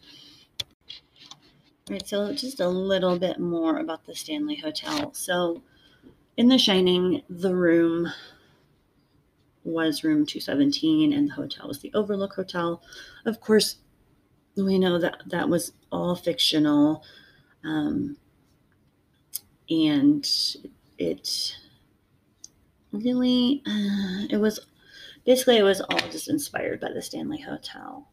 All 1.90 1.94
right, 1.94 2.08
so 2.08 2.34
just 2.34 2.60
a 2.60 2.68
little 2.68 3.20
bit 3.20 3.40
more 3.40 3.80
about 3.80 4.06
the 4.06 4.16
Stanley 4.16 4.56
Hotel. 4.56 5.14
So, 5.14 5.62
in 6.38 6.48
The 6.48 6.58
Shining, 6.58 7.22
the 7.30 7.56
room 7.56 8.08
was 9.64 10.04
room 10.04 10.26
217, 10.26 11.12
and 11.12 11.30
the 11.30 11.34
hotel 11.34 11.68
was 11.68 11.80
the 11.80 11.92
Overlook 11.94 12.34
Hotel. 12.34 12.82
Of 13.26 13.40
course, 13.40 13.78
we 14.56 14.80
know 14.80 14.98
that 15.00 15.24
that 15.28 15.50
was 15.50 15.74
all 15.92 16.16
fictional. 16.16 17.04
Um, 17.64 18.18
and 19.70 20.28
it 20.98 21.58
really 23.00 23.62
uh, 23.68 24.28
it 24.30 24.40
was 24.40 24.60
basically 25.26 25.58
it 25.58 25.64
was 25.64 25.82
all 25.82 26.00
just 26.12 26.30
inspired 26.30 26.80
by 26.80 26.92
the 26.92 27.02
stanley 27.02 27.40
hotel 27.42 28.08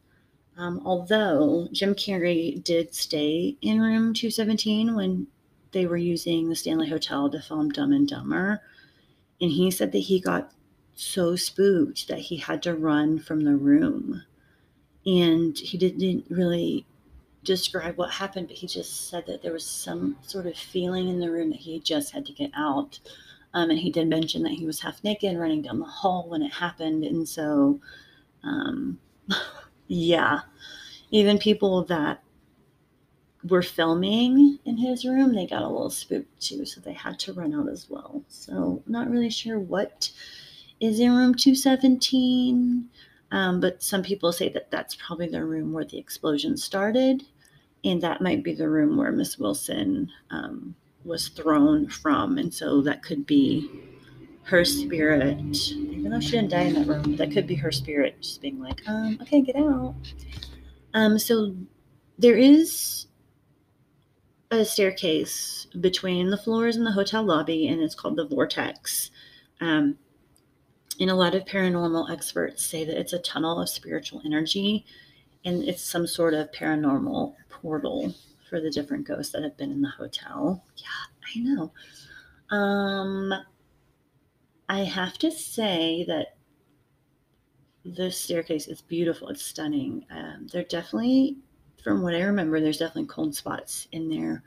um, 0.57 0.81
although 0.85 1.67
jim 1.71 1.93
carrey 1.95 2.63
did 2.63 2.93
stay 2.93 3.55
in 3.61 3.81
room 3.81 4.13
217 4.13 4.95
when 4.95 5.27
they 5.71 5.85
were 5.85 5.97
using 5.97 6.49
the 6.49 6.55
stanley 6.55 6.89
hotel 6.89 7.29
to 7.29 7.41
film 7.41 7.69
dumb 7.69 7.93
and 7.93 8.07
dumber 8.07 8.61
and 9.41 9.51
he 9.51 9.71
said 9.71 9.91
that 9.91 9.99
he 9.99 10.19
got 10.19 10.51
so 10.95 11.35
spooked 11.35 12.07
that 12.07 12.19
he 12.19 12.37
had 12.37 12.61
to 12.63 12.75
run 12.75 13.19
from 13.19 13.41
the 13.41 13.55
room 13.55 14.23
and 15.05 15.57
he 15.57 15.77
didn't 15.77 16.25
really 16.29 16.85
describe 17.43 17.97
what 17.97 18.11
happened, 18.11 18.47
but 18.47 18.57
he 18.57 18.67
just 18.67 19.09
said 19.09 19.25
that 19.27 19.41
there 19.41 19.53
was 19.53 19.65
some 19.65 20.17
sort 20.21 20.45
of 20.45 20.55
feeling 20.55 21.09
in 21.09 21.19
the 21.19 21.29
room 21.29 21.49
that 21.49 21.59
he 21.59 21.79
just 21.79 22.11
had 22.11 22.25
to 22.25 22.33
get 22.33 22.51
out. 22.55 22.99
Um, 23.53 23.69
and 23.69 23.79
he 23.79 23.91
did 23.91 24.07
mention 24.07 24.43
that 24.43 24.53
he 24.53 24.65
was 24.65 24.79
half 24.79 25.03
naked 25.03 25.37
running 25.37 25.61
down 25.61 25.79
the 25.79 25.85
hall 25.85 26.27
when 26.27 26.41
it 26.41 26.53
happened. 26.53 27.03
And 27.03 27.27
so, 27.27 27.79
um, 28.43 28.99
yeah, 29.87 30.41
even 31.11 31.37
people 31.37 31.83
that 31.85 32.23
were 33.43 33.61
filming 33.61 34.59
in 34.65 34.77
his 34.77 35.05
room, 35.05 35.35
they 35.35 35.45
got 35.45 35.61
a 35.61 35.67
little 35.67 35.89
spooked 35.89 36.41
too. 36.41 36.65
So 36.65 36.81
they 36.81 36.93
had 36.93 37.19
to 37.19 37.33
run 37.33 37.53
out 37.53 37.69
as 37.69 37.89
well. 37.89 38.23
So, 38.27 38.81
not 38.87 39.09
really 39.09 39.29
sure 39.29 39.59
what 39.59 40.11
is 40.79 40.99
in 40.99 41.15
room 41.15 41.35
217. 41.35 42.89
Um, 43.31 43.59
but 43.59 43.81
some 43.81 44.03
people 44.03 44.31
say 44.31 44.49
that 44.49 44.69
that's 44.69 44.95
probably 44.95 45.27
the 45.27 45.43
room 45.43 45.73
where 45.73 45.85
the 45.85 45.97
explosion 45.97 46.55
started 46.55 47.23
and 47.83 48.01
that 48.01 48.21
might 48.21 48.43
be 48.43 48.53
the 48.53 48.69
room 48.69 48.97
where 48.97 49.11
Miss 49.11 49.37
Wilson 49.37 50.09
um, 50.29 50.75
was 51.05 51.29
thrown 51.29 51.87
from, 51.87 52.37
and 52.37 52.53
so 52.53 52.81
that 52.81 53.03
could 53.03 53.25
be 53.25 53.69
her 54.43 54.65
spirit, 54.65 55.71
even 55.71 56.11
though 56.11 56.19
she 56.19 56.31
didn't 56.31 56.51
die 56.51 56.63
in 56.63 56.73
that 56.73 56.87
room, 56.87 57.15
that 57.15 57.31
could 57.31 57.47
be 57.47 57.55
her 57.55 57.71
spirit 57.71 58.21
just 58.21 58.41
being 58.41 58.59
like, 58.59 58.81
um, 58.87 59.17
okay, 59.21 59.41
get 59.41 59.55
out. 59.55 59.95
Um, 60.93 61.17
so 61.17 61.55
there 62.17 62.35
is 62.35 63.07
a 64.51 64.65
staircase 64.65 65.67
between 65.79 66.29
the 66.29 66.37
floors 66.37 66.75
in 66.75 66.83
the 66.83 66.91
hotel 66.91 67.23
lobby, 67.23 67.67
and 67.67 67.81
it's 67.81 67.95
called 67.95 68.17
the 68.17 68.27
Vortex. 68.27 69.11
Um, 69.61 69.97
and 70.99 71.09
a 71.09 71.15
lot 71.15 71.35
of 71.35 71.45
paranormal 71.45 72.11
experts 72.11 72.63
say 72.63 72.85
that 72.85 72.99
it's 72.99 73.13
a 73.13 73.19
tunnel 73.19 73.59
of 73.59 73.69
spiritual 73.69 74.21
energy 74.25 74.85
and 75.45 75.63
it's 75.63 75.83
some 75.83 76.07
sort 76.07 76.33
of 76.33 76.51
paranormal 76.51 77.35
portal 77.49 78.13
for 78.53 78.61
the 78.61 78.69
different 78.69 79.07
ghosts 79.07 79.33
that 79.33 79.41
have 79.41 79.57
been 79.57 79.71
in 79.71 79.81
the 79.81 79.89
hotel. 79.89 80.63
Yeah, 80.77 80.85
I 81.35 81.39
know. 81.39 81.71
Um, 82.55 83.33
I 84.69 84.81
have 84.81 85.17
to 85.17 85.31
say 85.31 86.05
that 86.07 86.35
this 87.83 88.15
staircase 88.15 88.67
is 88.67 88.79
beautiful. 88.79 89.29
It's 89.29 89.43
stunning. 89.43 90.05
Um, 90.11 90.45
there 90.53 90.63
definitely, 90.65 91.37
from 91.83 92.03
what 92.03 92.13
I 92.13 92.21
remember, 92.21 92.61
there's 92.61 92.77
definitely 92.77 93.07
cold 93.07 93.33
spots 93.35 93.87
in 93.91 94.07
there. 94.07 94.43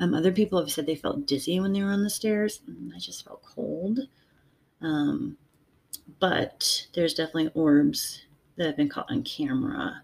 Um, 0.00 0.12
other 0.12 0.32
people 0.32 0.58
have 0.58 0.72
said 0.72 0.84
they 0.84 0.96
felt 0.96 1.28
dizzy 1.28 1.60
when 1.60 1.72
they 1.72 1.84
were 1.84 1.92
on 1.92 2.02
the 2.02 2.10
stairs. 2.10 2.62
I 2.92 2.98
just 2.98 3.24
felt 3.24 3.44
cold. 3.44 4.00
Um, 4.80 5.36
but 6.18 6.88
there's 6.96 7.14
definitely 7.14 7.52
orbs 7.54 8.24
that 8.56 8.66
have 8.66 8.76
been 8.76 8.88
caught 8.88 9.08
on 9.08 9.22
camera. 9.22 10.02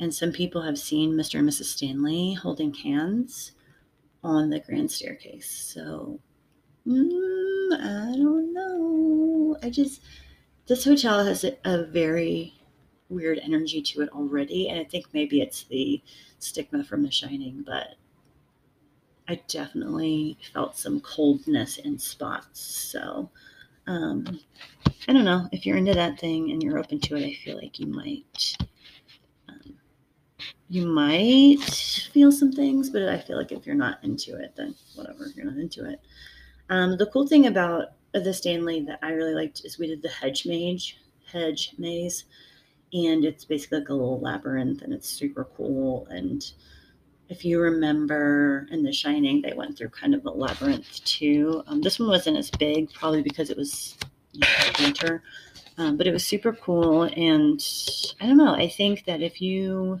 And 0.00 0.14
some 0.14 0.32
people 0.32 0.62
have 0.62 0.78
seen 0.78 1.14
Mr. 1.14 1.38
and 1.38 1.48
Mrs. 1.48 1.64
Stanley 1.64 2.34
holding 2.34 2.72
hands 2.72 3.52
on 4.22 4.50
the 4.50 4.60
grand 4.60 4.90
staircase. 4.90 5.50
So, 5.50 6.20
mm, 6.86 7.72
I 7.72 8.16
don't 8.16 8.52
know. 8.52 9.56
I 9.62 9.70
just, 9.70 10.02
this 10.66 10.84
hotel 10.84 11.24
has 11.24 11.44
a, 11.44 11.84
very 11.86 12.54
weird 13.08 13.40
energy 13.42 13.80
to 13.80 14.02
it 14.02 14.10
already. 14.10 14.68
And 14.68 14.78
I 14.78 14.84
think 14.84 15.06
maybe 15.12 15.40
it's 15.40 15.64
the 15.64 16.02
stigma 16.38 16.84
from 16.84 17.02
The 17.02 17.10
Shining, 17.10 17.64
but 17.66 17.96
I 19.28 19.40
definitely 19.48 20.38
felt 20.52 20.76
some 20.76 21.00
coldness 21.00 21.78
in 21.78 21.98
spots. 21.98 22.60
So, 22.60 23.30
um, 23.86 24.40
I 25.08 25.12
don't 25.12 25.24
know 25.24 25.48
if 25.52 25.64
you're 25.64 25.76
into 25.76 25.94
that 25.94 26.18
thing 26.18 26.50
and 26.50 26.62
you're 26.62 26.78
open 26.78 27.00
to 27.00 27.16
it. 27.16 27.26
I 27.26 27.32
feel 27.32 27.56
like 27.56 27.78
you 27.78 27.86
might, 27.86 28.56
you 30.68 30.86
might 30.86 31.62
feel 32.12 32.30
some 32.30 32.52
things, 32.52 32.90
but 32.90 33.02
I 33.02 33.18
feel 33.18 33.36
like 33.36 33.52
if 33.52 33.66
you're 33.66 33.74
not 33.74 34.02
into 34.02 34.36
it, 34.36 34.54
then 34.56 34.74
whatever, 34.94 35.26
you're 35.34 35.46
not 35.46 35.58
into 35.58 35.88
it. 35.88 36.00
Um, 36.70 36.96
the 36.96 37.06
cool 37.06 37.26
thing 37.26 37.46
about 37.46 37.92
the 38.12 38.34
Stanley 38.34 38.80
that 38.82 38.98
I 39.02 39.10
really 39.10 39.34
liked 39.34 39.64
is 39.64 39.78
we 39.78 39.86
did 39.86 40.02
the 40.02 40.08
hedge 40.08 40.46
mage, 40.46 40.98
hedge 41.30 41.74
maze, 41.78 42.24
and 42.92 43.24
it's 43.24 43.44
basically 43.44 43.80
like 43.80 43.88
a 43.88 43.94
little 43.94 44.20
labyrinth, 44.20 44.82
and 44.82 44.92
it's 44.92 45.08
super 45.08 45.48
cool 45.56 46.06
and 46.10 46.52
if 47.28 47.44
you 47.44 47.60
remember 47.60 48.66
in 48.70 48.82
The 48.82 48.92
Shining, 48.92 49.42
they 49.42 49.52
went 49.52 49.76
through 49.76 49.90
kind 49.90 50.14
of 50.14 50.24
a 50.24 50.30
labyrinth 50.30 51.04
too. 51.04 51.62
Um, 51.66 51.82
this 51.82 51.98
one 51.98 52.08
wasn't 52.08 52.38
as 52.38 52.50
big, 52.50 52.92
probably 52.92 53.22
because 53.22 53.50
it 53.50 53.56
was 53.56 53.96
you 54.32 54.40
know, 54.40 54.46
winter, 54.80 55.22
um, 55.76 55.96
but 55.96 56.06
it 56.06 56.12
was 56.12 56.24
super 56.24 56.52
cool. 56.52 57.02
And 57.02 57.62
I 58.20 58.26
don't 58.26 58.38
know, 58.38 58.54
I 58.54 58.68
think 58.68 59.04
that 59.04 59.20
if 59.20 59.42
you 59.42 60.00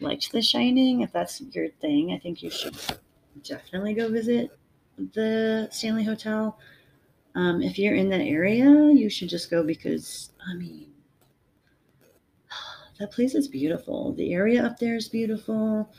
liked 0.00 0.32
The 0.32 0.42
Shining, 0.42 1.02
if 1.02 1.12
that's 1.12 1.40
your 1.40 1.68
thing, 1.80 2.12
I 2.12 2.18
think 2.18 2.42
you 2.42 2.50
should 2.50 2.76
definitely 3.42 3.94
go 3.94 4.08
visit 4.10 4.50
the 5.14 5.68
Stanley 5.70 6.04
Hotel. 6.04 6.58
Um, 7.34 7.62
if 7.62 7.78
you're 7.78 7.94
in 7.94 8.08
that 8.10 8.20
area, 8.20 8.68
you 8.92 9.08
should 9.08 9.28
just 9.28 9.50
go 9.50 9.62
because, 9.62 10.30
I 10.48 10.54
mean, 10.54 10.88
that 12.98 13.12
place 13.12 13.34
is 13.34 13.48
beautiful. 13.48 14.12
The 14.14 14.32
area 14.32 14.64
up 14.64 14.78
there 14.78 14.96
is 14.96 15.08
beautiful. 15.08 15.92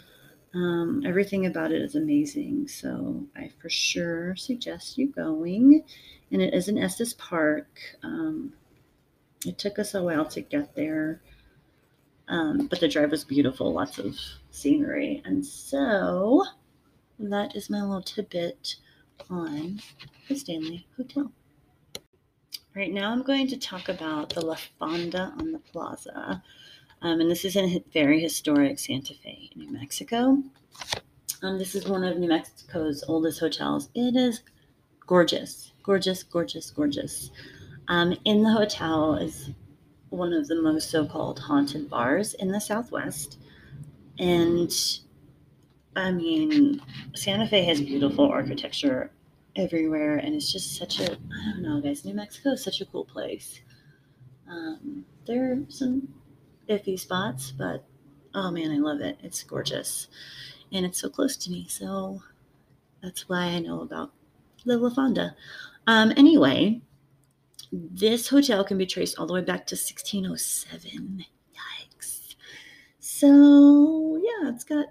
Um, 0.53 1.01
everything 1.05 1.46
about 1.46 1.72
it 1.72 1.81
is 1.81 1.96
amazing. 1.96 2.67
So 2.67 3.25
I 3.36 3.51
for 3.62 3.70
sure 3.70 4.36
suggest 4.36 4.98
you 4.98 5.08
going. 5.08 5.84
And 6.31 6.41
it 6.41 6.53
is 6.53 6.67
in 6.67 6.77
Estes 6.77 7.13
Park. 7.13 7.67
Um, 8.03 8.53
it 9.46 9.58
took 9.58 9.79
us 9.79 9.96
a 9.96 10.03
while 10.03 10.25
to 10.25 10.41
get 10.41 10.75
there, 10.75 11.22
um, 12.31 12.67
but 12.67 12.79
the 12.79 12.88
drive 12.88 13.11
was 13.11 13.25
beautiful, 13.25 13.73
lots 13.73 14.00
of 14.00 14.17
scenery. 14.51 15.21
And 15.25 15.46
so 15.46 16.46
that 17.20 17.55
is 17.57 17.70
my 17.70 17.81
little 17.81 18.01
tidbit 18.01 18.77
on 19.29 19.81
the 20.29 20.35
Stanley 20.35 20.87
Hotel. 20.96 21.31
Right 22.74 22.94
now, 22.94 23.11
I'm 23.11 23.22
going 23.22 23.48
to 23.48 23.57
talk 23.59 23.89
about 23.89 24.29
the 24.29 24.46
La 24.46 24.55
Fonda 24.79 25.33
on 25.37 25.51
the 25.51 25.59
Plaza. 25.59 26.41
Um, 27.01 27.20
and 27.20 27.29
this 27.29 27.44
is 27.44 27.57
in 27.57 27.83
very 27.91 28.22
historic 28.22 28.79
Santa 28.79 29.13
Fe, 29.13 29.50
New 29.55 29.70
Mexico. 29.70 30.41
Um, 31.44 31.57
this 31.57 31.75
is 31.75 31.85
one 31.85 32.05
of 32.05 32.17
New 32.17 32.29
Mexico's 32.29 33.03
oldest 33.09 33.41
hotels. 33.41 33.89
It 33.94 34.15
is 34.15 34.41
gorgeous, 35.05 35.74
gorgeous, 35.83 36.24
gorgeous, 36.24 36.72
gorgeous. 36.72 37.31
Um, 37.89 38.17
in 38.24 38.44
the 38.44 38.51
hotel 38.51 39.15
is 39.15 39.50
one 40.11 40.33
of 40.33 40.47
the 40.47 40.61
most 40.61 40.89
so 40.91 41.05
called 41.05 41.39
haunted 41.39 41.89
bars 41.89 42.33
in 42.35 42.51
the 42.51 42.59
Southwest. 42.59 43.39
And 44.19 44.71
I 45.95 46.11
mean, 46.11 46.81
Santa 47.15 47.47
Fe 47.47 47.63
has 47.63 47.81
beautiful 47.81 48.29
architecture 48.29 49.11
everywhere, 49.55 50.17
and 50.17 50.35
it's 50.35 50.51
just 50.51 50.77
such 50.77 51.00
a, 51.00 51.13
I 51.13 51.51
don't 51.51 51.63
know, 51.63 51.81
guys, 51.81 52.05
New 52.05 52.13
Mexico 52.13 52.51
is 52.51 52.63
such 52.63 52.81
a 52.81 52.85
cool 52.85 53.05
place. 53.05 53.61
Um, 54.50 55.05
there 55.25 55.53
are 55.53 55.59
some 55.69 56.09
iffy 56.69 57.00
spots, 57.00 57.51
but 57.51 57.85
oh 58.35 58.51
man, 58.51 58.71
I 58.71 58.77
love 58.77 59.01
it. 59.01 59.17
It's 59.24 59.43
gorgeous. 59.43 60.07
And 60.74 60.85
it's 60.85 61.00
so 61.01 61.09
close 61.09 61.35
to 61.37 61.51
me. 61.51 61.67
So 61.69 62.21
that's 63.01 63.27
why 63.27 63.43
I 63.43 63.59
know 63.59 63.81
about 63.81 64.11
the 64.65 64.77
La 64.77 64.89
Fonda. 64.89 65.35
Um, 65.87 66.13
anyway, 66.15 66.81
this 67.71 68.27
hotel 68.27 68.63
can 68.63 68.77
be 68.77 68.85
traced 68.85 69.17
all 69.17 69.25
the 69.25 69.33
way 69.33 69.41
back 69.41 69.65
to 69.67 69.75
1607. 69.75 71.25
Yikes. 71.53 72.35
So, 73.00 74.17
yeah, 74.17 74.50
it's 74.50 74.63
got 74.63 74.87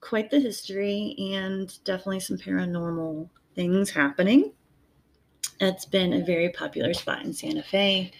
quite 0.00 0.30
the 0.30 0.40
history 0.40 1.14
and 1.34 1.72
definitely 1.84 2.20
some 2.20 2.38
paranormal 2.38 3.28
things 3.54 3.90
happening. 3.90 4.52
It's 5.60 5.84
been 5.84 6.14
a 6.14 6.24
very 6.24 6.48
popular 6.50 6.94
spot 6.94 7.24
in 7.24 7.32
Santa 7.32 7.62
Fe. 7.62 8.12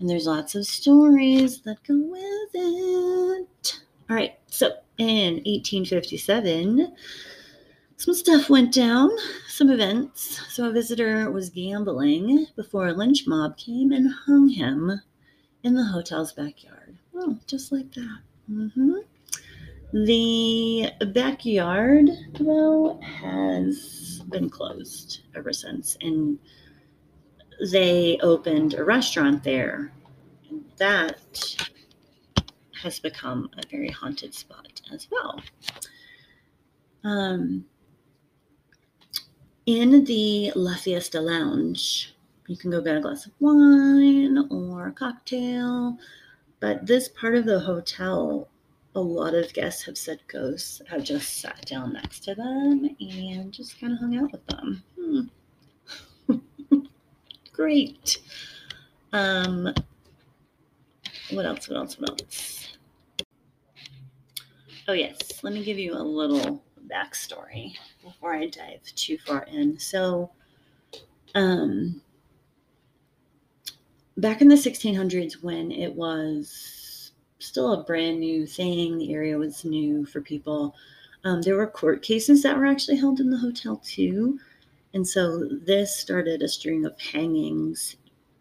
And 0.00 0.08
there's 0.08 0.26
lots 0.26 0.54
of 0.54 0.66
stories 0.66 1.60
that 1.62 1.82
go 1.86 1.96
with 1.96 2.50
it. 2.54 3.80
All 4.08 4.16
right, 4.16 4.38
so 4.46 4.72
in 4.98 5.34
1857, 5.44 6.94
some 7.96 8.14
stuff 8.14 8.50
went 8.50 8.72
down, 8.72 9.10
some 9.48 9.70
events. 9.70 10.40
So 10.54 10.68
a 10.68 10.72
visitor 10.72 11.30
was 11.30 11.50
gambling 11.50 12.46
before 12.56 12.88
a 12.88 12.92
lynch 12.92 13.26
mob 13.26 13.56
came 13.56 13.92
and 13.92 14.12
hung 14.12 14.48
him 14.48 15.00
in 15.62 15.74
the 15.74 15.84
hotel's 15.84 16.32
backyard. 16.32 16.96
Oh, 17.14 17.38
just 17.46 17.72
like 17.72 17.92
that. 17.94 18.18
Mm-hmm. 18.50 18.94
The 19.92 20.90
backyard, 21.14 22.10
though, 22.38 23.00
has 23.00 24.22
been 24.28 24.50
closed 24.50 25.20
ever 25.34 25.52
since. 25.52 25.96
And 26.02 26.38
they 27.72 28.18
opened 28.22 28.74
a 28.74 28.84
restaurant 28.84 29.42
there. 29.42 29.92
And 30.50 30.64
that 30.76 31.70
has 32.82 32.98
become 32.98 33.48
a 33.56 33.66
very 33.68 33.88
haunted 33.90 34.34
spot 34.34 34.82
as 34.92 35.08
well. 35.10 35.40
Um, 37.04 37.64
in 39.66 40.04
the 40.04 40.52
La 40.54 40.76
Fiesta 40.76 41.20
Lounge, 41.20 42.14
you 42.46 42.56
can 42.56 42.70
go 42.70 42.80
get 42.80 42.96
a 42.96 43.00
glass 43.00 43.26
of 43.26 43.32
wine 43.40 44.46
or 44.50 44.88
a 44.88 44.92
cocktail. 44.92 45.98
But 46.60 46.86
this 46.86 47.08
part 47.08 47.34
of 47.34 47.44
the 47.44 47.60
hotel, 47.60 48.48
a 48.94 49.00
lot 49.00 49.34
of 49.34 49.52
guests 49.52 49.84
have 49.84 49.98
said 49.98 50.20
ghosts 50.28 50.80
have 50.88 51.04
just 51.04 51.36
sat 51.40 51.66
down 51.66 51.92
next 51.92 52.20
to 52.24 52.34
them 52.34 52.88
and 53.00 53.52
just 53.52 53.78
kind 53.80 53.92
of 53.92 53.98
hung 53.98 54.16
out 54.16 54.32
with 54.32 54.46
them. 54.46 54.82
Hmm 54.98 55.20
great. 57.52 58.18
Um, 59.12 59.72
what 61.30 61.46
else? 61.46 61.68
What 61.68 61.76
else? 61.76 61.98
What 61.98 62.10
else? 62.10 62.76
Oh, 64.88 64.92
yes. 64.92 65.42
Let 65.42 65.52
me 65.52 65.64
give 65.64 65.78
you 65.78 65.94
a 65.94 66.02
little 66.02 66.62
backstory 66.88 67.76
before 68.02 68.34
I 68.34 68.46
dive 68.46 68.82
too 68.94 69.18
far 69.18 69.44
in. 69.44 69.78
So, 69.78 70.30
um, 71.34 72.00
back 74.16 74.40
in 74.40 74.48
the 74.48 74.54
1600s, 74.54 75.42
when 75.42 75.70
it 75.70 75.94
was 75.94 77.12
still 77.38 77.72
a 77.72 77.84
brand 77.84 78.20
new 78.20 78.46
thing, 78.46 78.98
the 78.98 79.12
area 79.12 79.36
was 79.36 79.64
new 79.64 80.04
for 80.06 80.20
people. 80.20 80.74
Um, 81.24 81.42
there 81.42 81.56
were 81.56 81.66
court 81.66 82.02
cases 82.02 82.42
that 82.42 82.56
were 82.56 82.66
actually 82.66 82.96
held 82.96 83.20
in 83.20 83.30
the 83.30 83.38
hotel 83.38 83.76
too. 83.84 84.38
And 84.94 85.06
so 85.06 85.46
this 85.50 85.94
started 85.94 86.42
a 86.42 86.48
string 86.48 86.86
of 86.86 86.98
hangings 86.98 87.96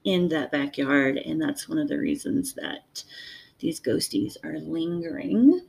in 0.06 0.30
that 0.30 0.52
backyard. 0.52 1.18
And 1.18 1.42
that's 1.42 1.68
one 1.68 1.78
of 1.78 1.90
the 1.90 1.98
reasons 1.98 2.54
that 2.54 3.04
these 3.60 3.82
ghosties 3.82 4.38
are 4.44 4.60
lingering. 4.60 5.62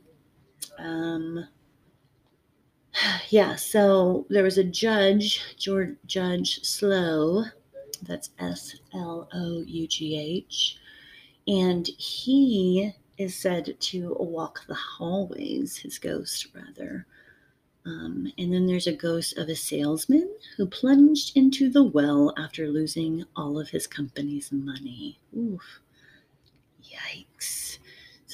Um, 0.77 1.47
yeah, 3.29 3.55
so 3.55 4.25
there 4.29 4.43
was 4.43 4.57
a 4.57 4.63
judge, 4.63 5.41
George 5.57 5.95
Judge 6.05 6.63
Slough, 6.63 7.45
That's 8.01 8.29
S 8.39 8.75
L 8.93 9.27
O 9.33 9.61
U 9.61 9.87
G 9.87 10.17
H. 10.19 10.77
And 11.47 11.87
he 11.97 12.93
is 13.17 13.35
said 13.35 13.75
to 13.79 14.15
walk 14.19 14.65
the 14.67 14.75
hallways, 14.75 15.77
his 15.77 15.97
ghost, 15.97 16.47
rather. 16.53 17.05
Um, 17.85 18.31
and 18.37 18.53
then 18.53 18.67
there's 18.67 18.87
a 18.87 18.93
ghost 18.93 19.37
of 19.37 19.49
a 19.49 19.55
salesman 19.55 20.29
who 20.57 20.67
plunged 20.67 21.37
into 21.37 21.69
the 21.69 21.83
well 21.83 22.33
after 22.37 22.67
losing 22.67 23.23
all 23.35 23.59
of 23.59 23.69
his 23.69 23.87
company's 23.87 24.51
money. 24.51 25.19
Oof. 25.35 25.79
Yikes. 26.83 27.56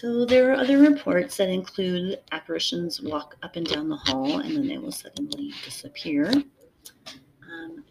So 0.03 0.25
there 0.25 0.51
are 0.51 0.55
other 0.55 0.79
reports 0.79 1.37
that 1.37 1.47
include 1.47 2.19
apparitions 2.33 2.99
walk 2.99 3.37
up 3.41 3.55
and 3.55 3.65
down 3.65 3.87
the 3.87 3.95
hall 3.95 4.39
and 4.39 4.53
then 4.53 4.67
they 4.67 4.77
will 4.77 4.91
suddenly 4.91 5.53
disappear. 5.63 6.29
Um, 6.29 7.85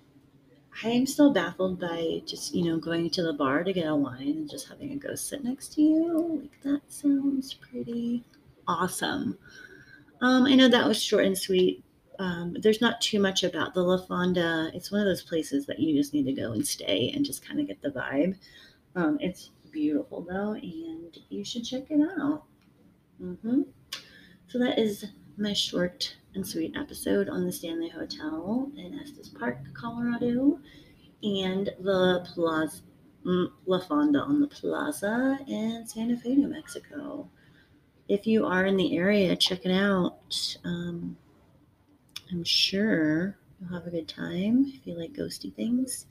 I 0.85 0.91
am 0.91 1.07
still 1.07 1.33
baffled 1.33 1.81
by 1.81 2.21
just, 2.27 2.55
you 2.55 2.65
know, 2.65 2.79
going 2.79 3.09
to 3.09 3.23
the 3.23 3.33
bar 3.33 3.65
to 3.65 3.73
get 3.73 3.87
a 3.87 3.97
wine 3.97 4.29
and 4.29 4.51
just 4.51 4.69
having 4.69 4.93
a 4.93 4.97
ghost 4.97 5.27
sit 5.27 5.43
next 5.43 5.73
to 5.77 5.81
you. 5.81 6.41
Like, 6.43 6.63
that 6.65 6.83
sounds 6.93 7.55
pretty 7.55 8.25
awesome. 8.69 9.39
Um, 10.21 10.45
I 10.45 10.55
know 10.55 10.69
that 10.69 10.87
was 10.87 11.03
short 11.03 11.25
and 11.25 11.39
sweet. 11.39 11.83
Um, 12.19 12.59
there's 12.61 12.83
not 12.83 13.01
too 13.01 13.21
much 13.21 13.43
about 13.43 13.73
the 13.73 13.81
La 13.81 13.97
Fonda. 13.97 14.71
It's 14.75 14.93
one 14.93 15.01
of 15.01 15.07
those 15.07 15.23
places 15.23 15.65
that 15.65 15.79
you 15.79 15.97
just 15.97 16.13
need 16.13 16.27
to 16.27 16.35
go 16.35 16.53
and 16.53 16.67
stay 16.67 17.11
and 17.15 17.25
just 17.25 17.43
kind 17.43 17.59
of 17.59 17.69
get 17.69 17.81
the 17.81 17.89
vibe. 17.89 18.37
Um, 18.97 19.17
it's 19.23 19.49
beautiful 19.73 20.23
though, 20.23 20.53
and 20.53 21.17
you 21.29 21.45
should 21.45 21.65
check 21.65 21.91
it 21.91 22.01
out. 22.19 22.45
Mm-hmm. 23.23 23.63
So 24.49 24.59
that 24.59 24.79
is 24.79 25.07
my 25.37 25.53
short 25.53 26.17
and 26.35 26.47
sweet 26.47 26.77
episode 26.77 27.29
on 27.29 27.47
the 27.47 27.53
Stanley 27.53 27.89
Hotel 27.89 28.71
in 28.77 28.99
Estes 29.01 29.29
Park, 29.29 29.59
Colorado, 29.75 30.61
and 31.23 31.71
the 31.81 32.27
Plaza 32.35 32.83
mm, 33.27 33.49
La 33.67 33.81
Fonda 33.81 34.21
on 34.21 34.41
the 34.41 34.49
Plaza 34.49 35.39
in 35.47 35.87
Santa 35.87 36.17
Fe, 36.17 36.35
New 36.35 36.49
Mexico 36.49 37.29
if 38.13 38.27
you 38.27 38.45
are 38.45 38.67
in 38.67 38.77
the 38.77 38.97
area, 38.97 39.35
check 39.35 39.65
it 39.65 39.73
out. 39.73 40.57
Um, 40.65 41.17
I'm 42.31 42.45
sure 42.45 43.39
you'll 43.59 43.73
have 43.73 43.87
a 43.87 43.91
good 43.91 44.09
time 44.09 44.67
if 44.69 44.87
you 44.87 44.99
like 44.99 45.13
ghosty 45.13 45.55
things. 45.55 46.07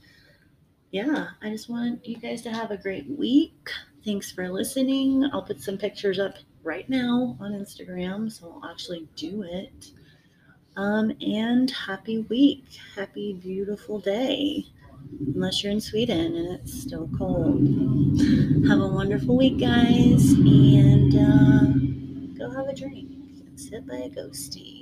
Yeah, 0.91 1.29
I 1.41 1.49
just 1.49 1.69
want 1.69 2.05
you 2.05 2.17
guys 2.17 2.41
to 2.41 2.51
have 2.51 2.69
a 2.71 2.77
great 2.77 3.07
week. 3.17 3.69
Thanks 4.03 4.29
for 4.29 4.49
listening. 4.49 5.23
I'll 5.31 5.41
put 5.41 5.61
some 5.61 5.77
pictures 5.77 6.19
up 6.19 6.35
right 6.63 6.87
now 6.89 7.37
on 7.39 7.53
Instagram, 7.53 8.29
so 8.29 8.59
I'll 8.61 8.69
actually 8.69 9.07
do 9.15 9.43
it. 9.43 9.91
Um, 10.75 11.13
and 11.21 11.71
happy 11.71 12.19
week. 12.23 12.65
Happy, 12.95 13.33
beautiful 13.33 13.99
day. 13.99 14.65
Unless 15.33 15.63
you're 15.63 15.71
in 15.71 15.79
Sweden 15.79 16.35
and 16.35 16.59
it's 16.59 16.81
still 16.81 17.09
cold. 17.17 17.61
Have 18.67 18.81
a 18.81 18.87
wonderful 18.87 19.37
week, 19.37 19.59
guys, 19.59 20.31
and 20.33 21.15
uh, 21.15 22.37
go 22.37 22.49
have 22.51 22.67
a 22.67 22.75
drink 22.75 23.09
and 23.47 23.59
sit 23.59 23.87
by 23.87 23.95
a 23.95 24.09
ghosty. 24.09 24.80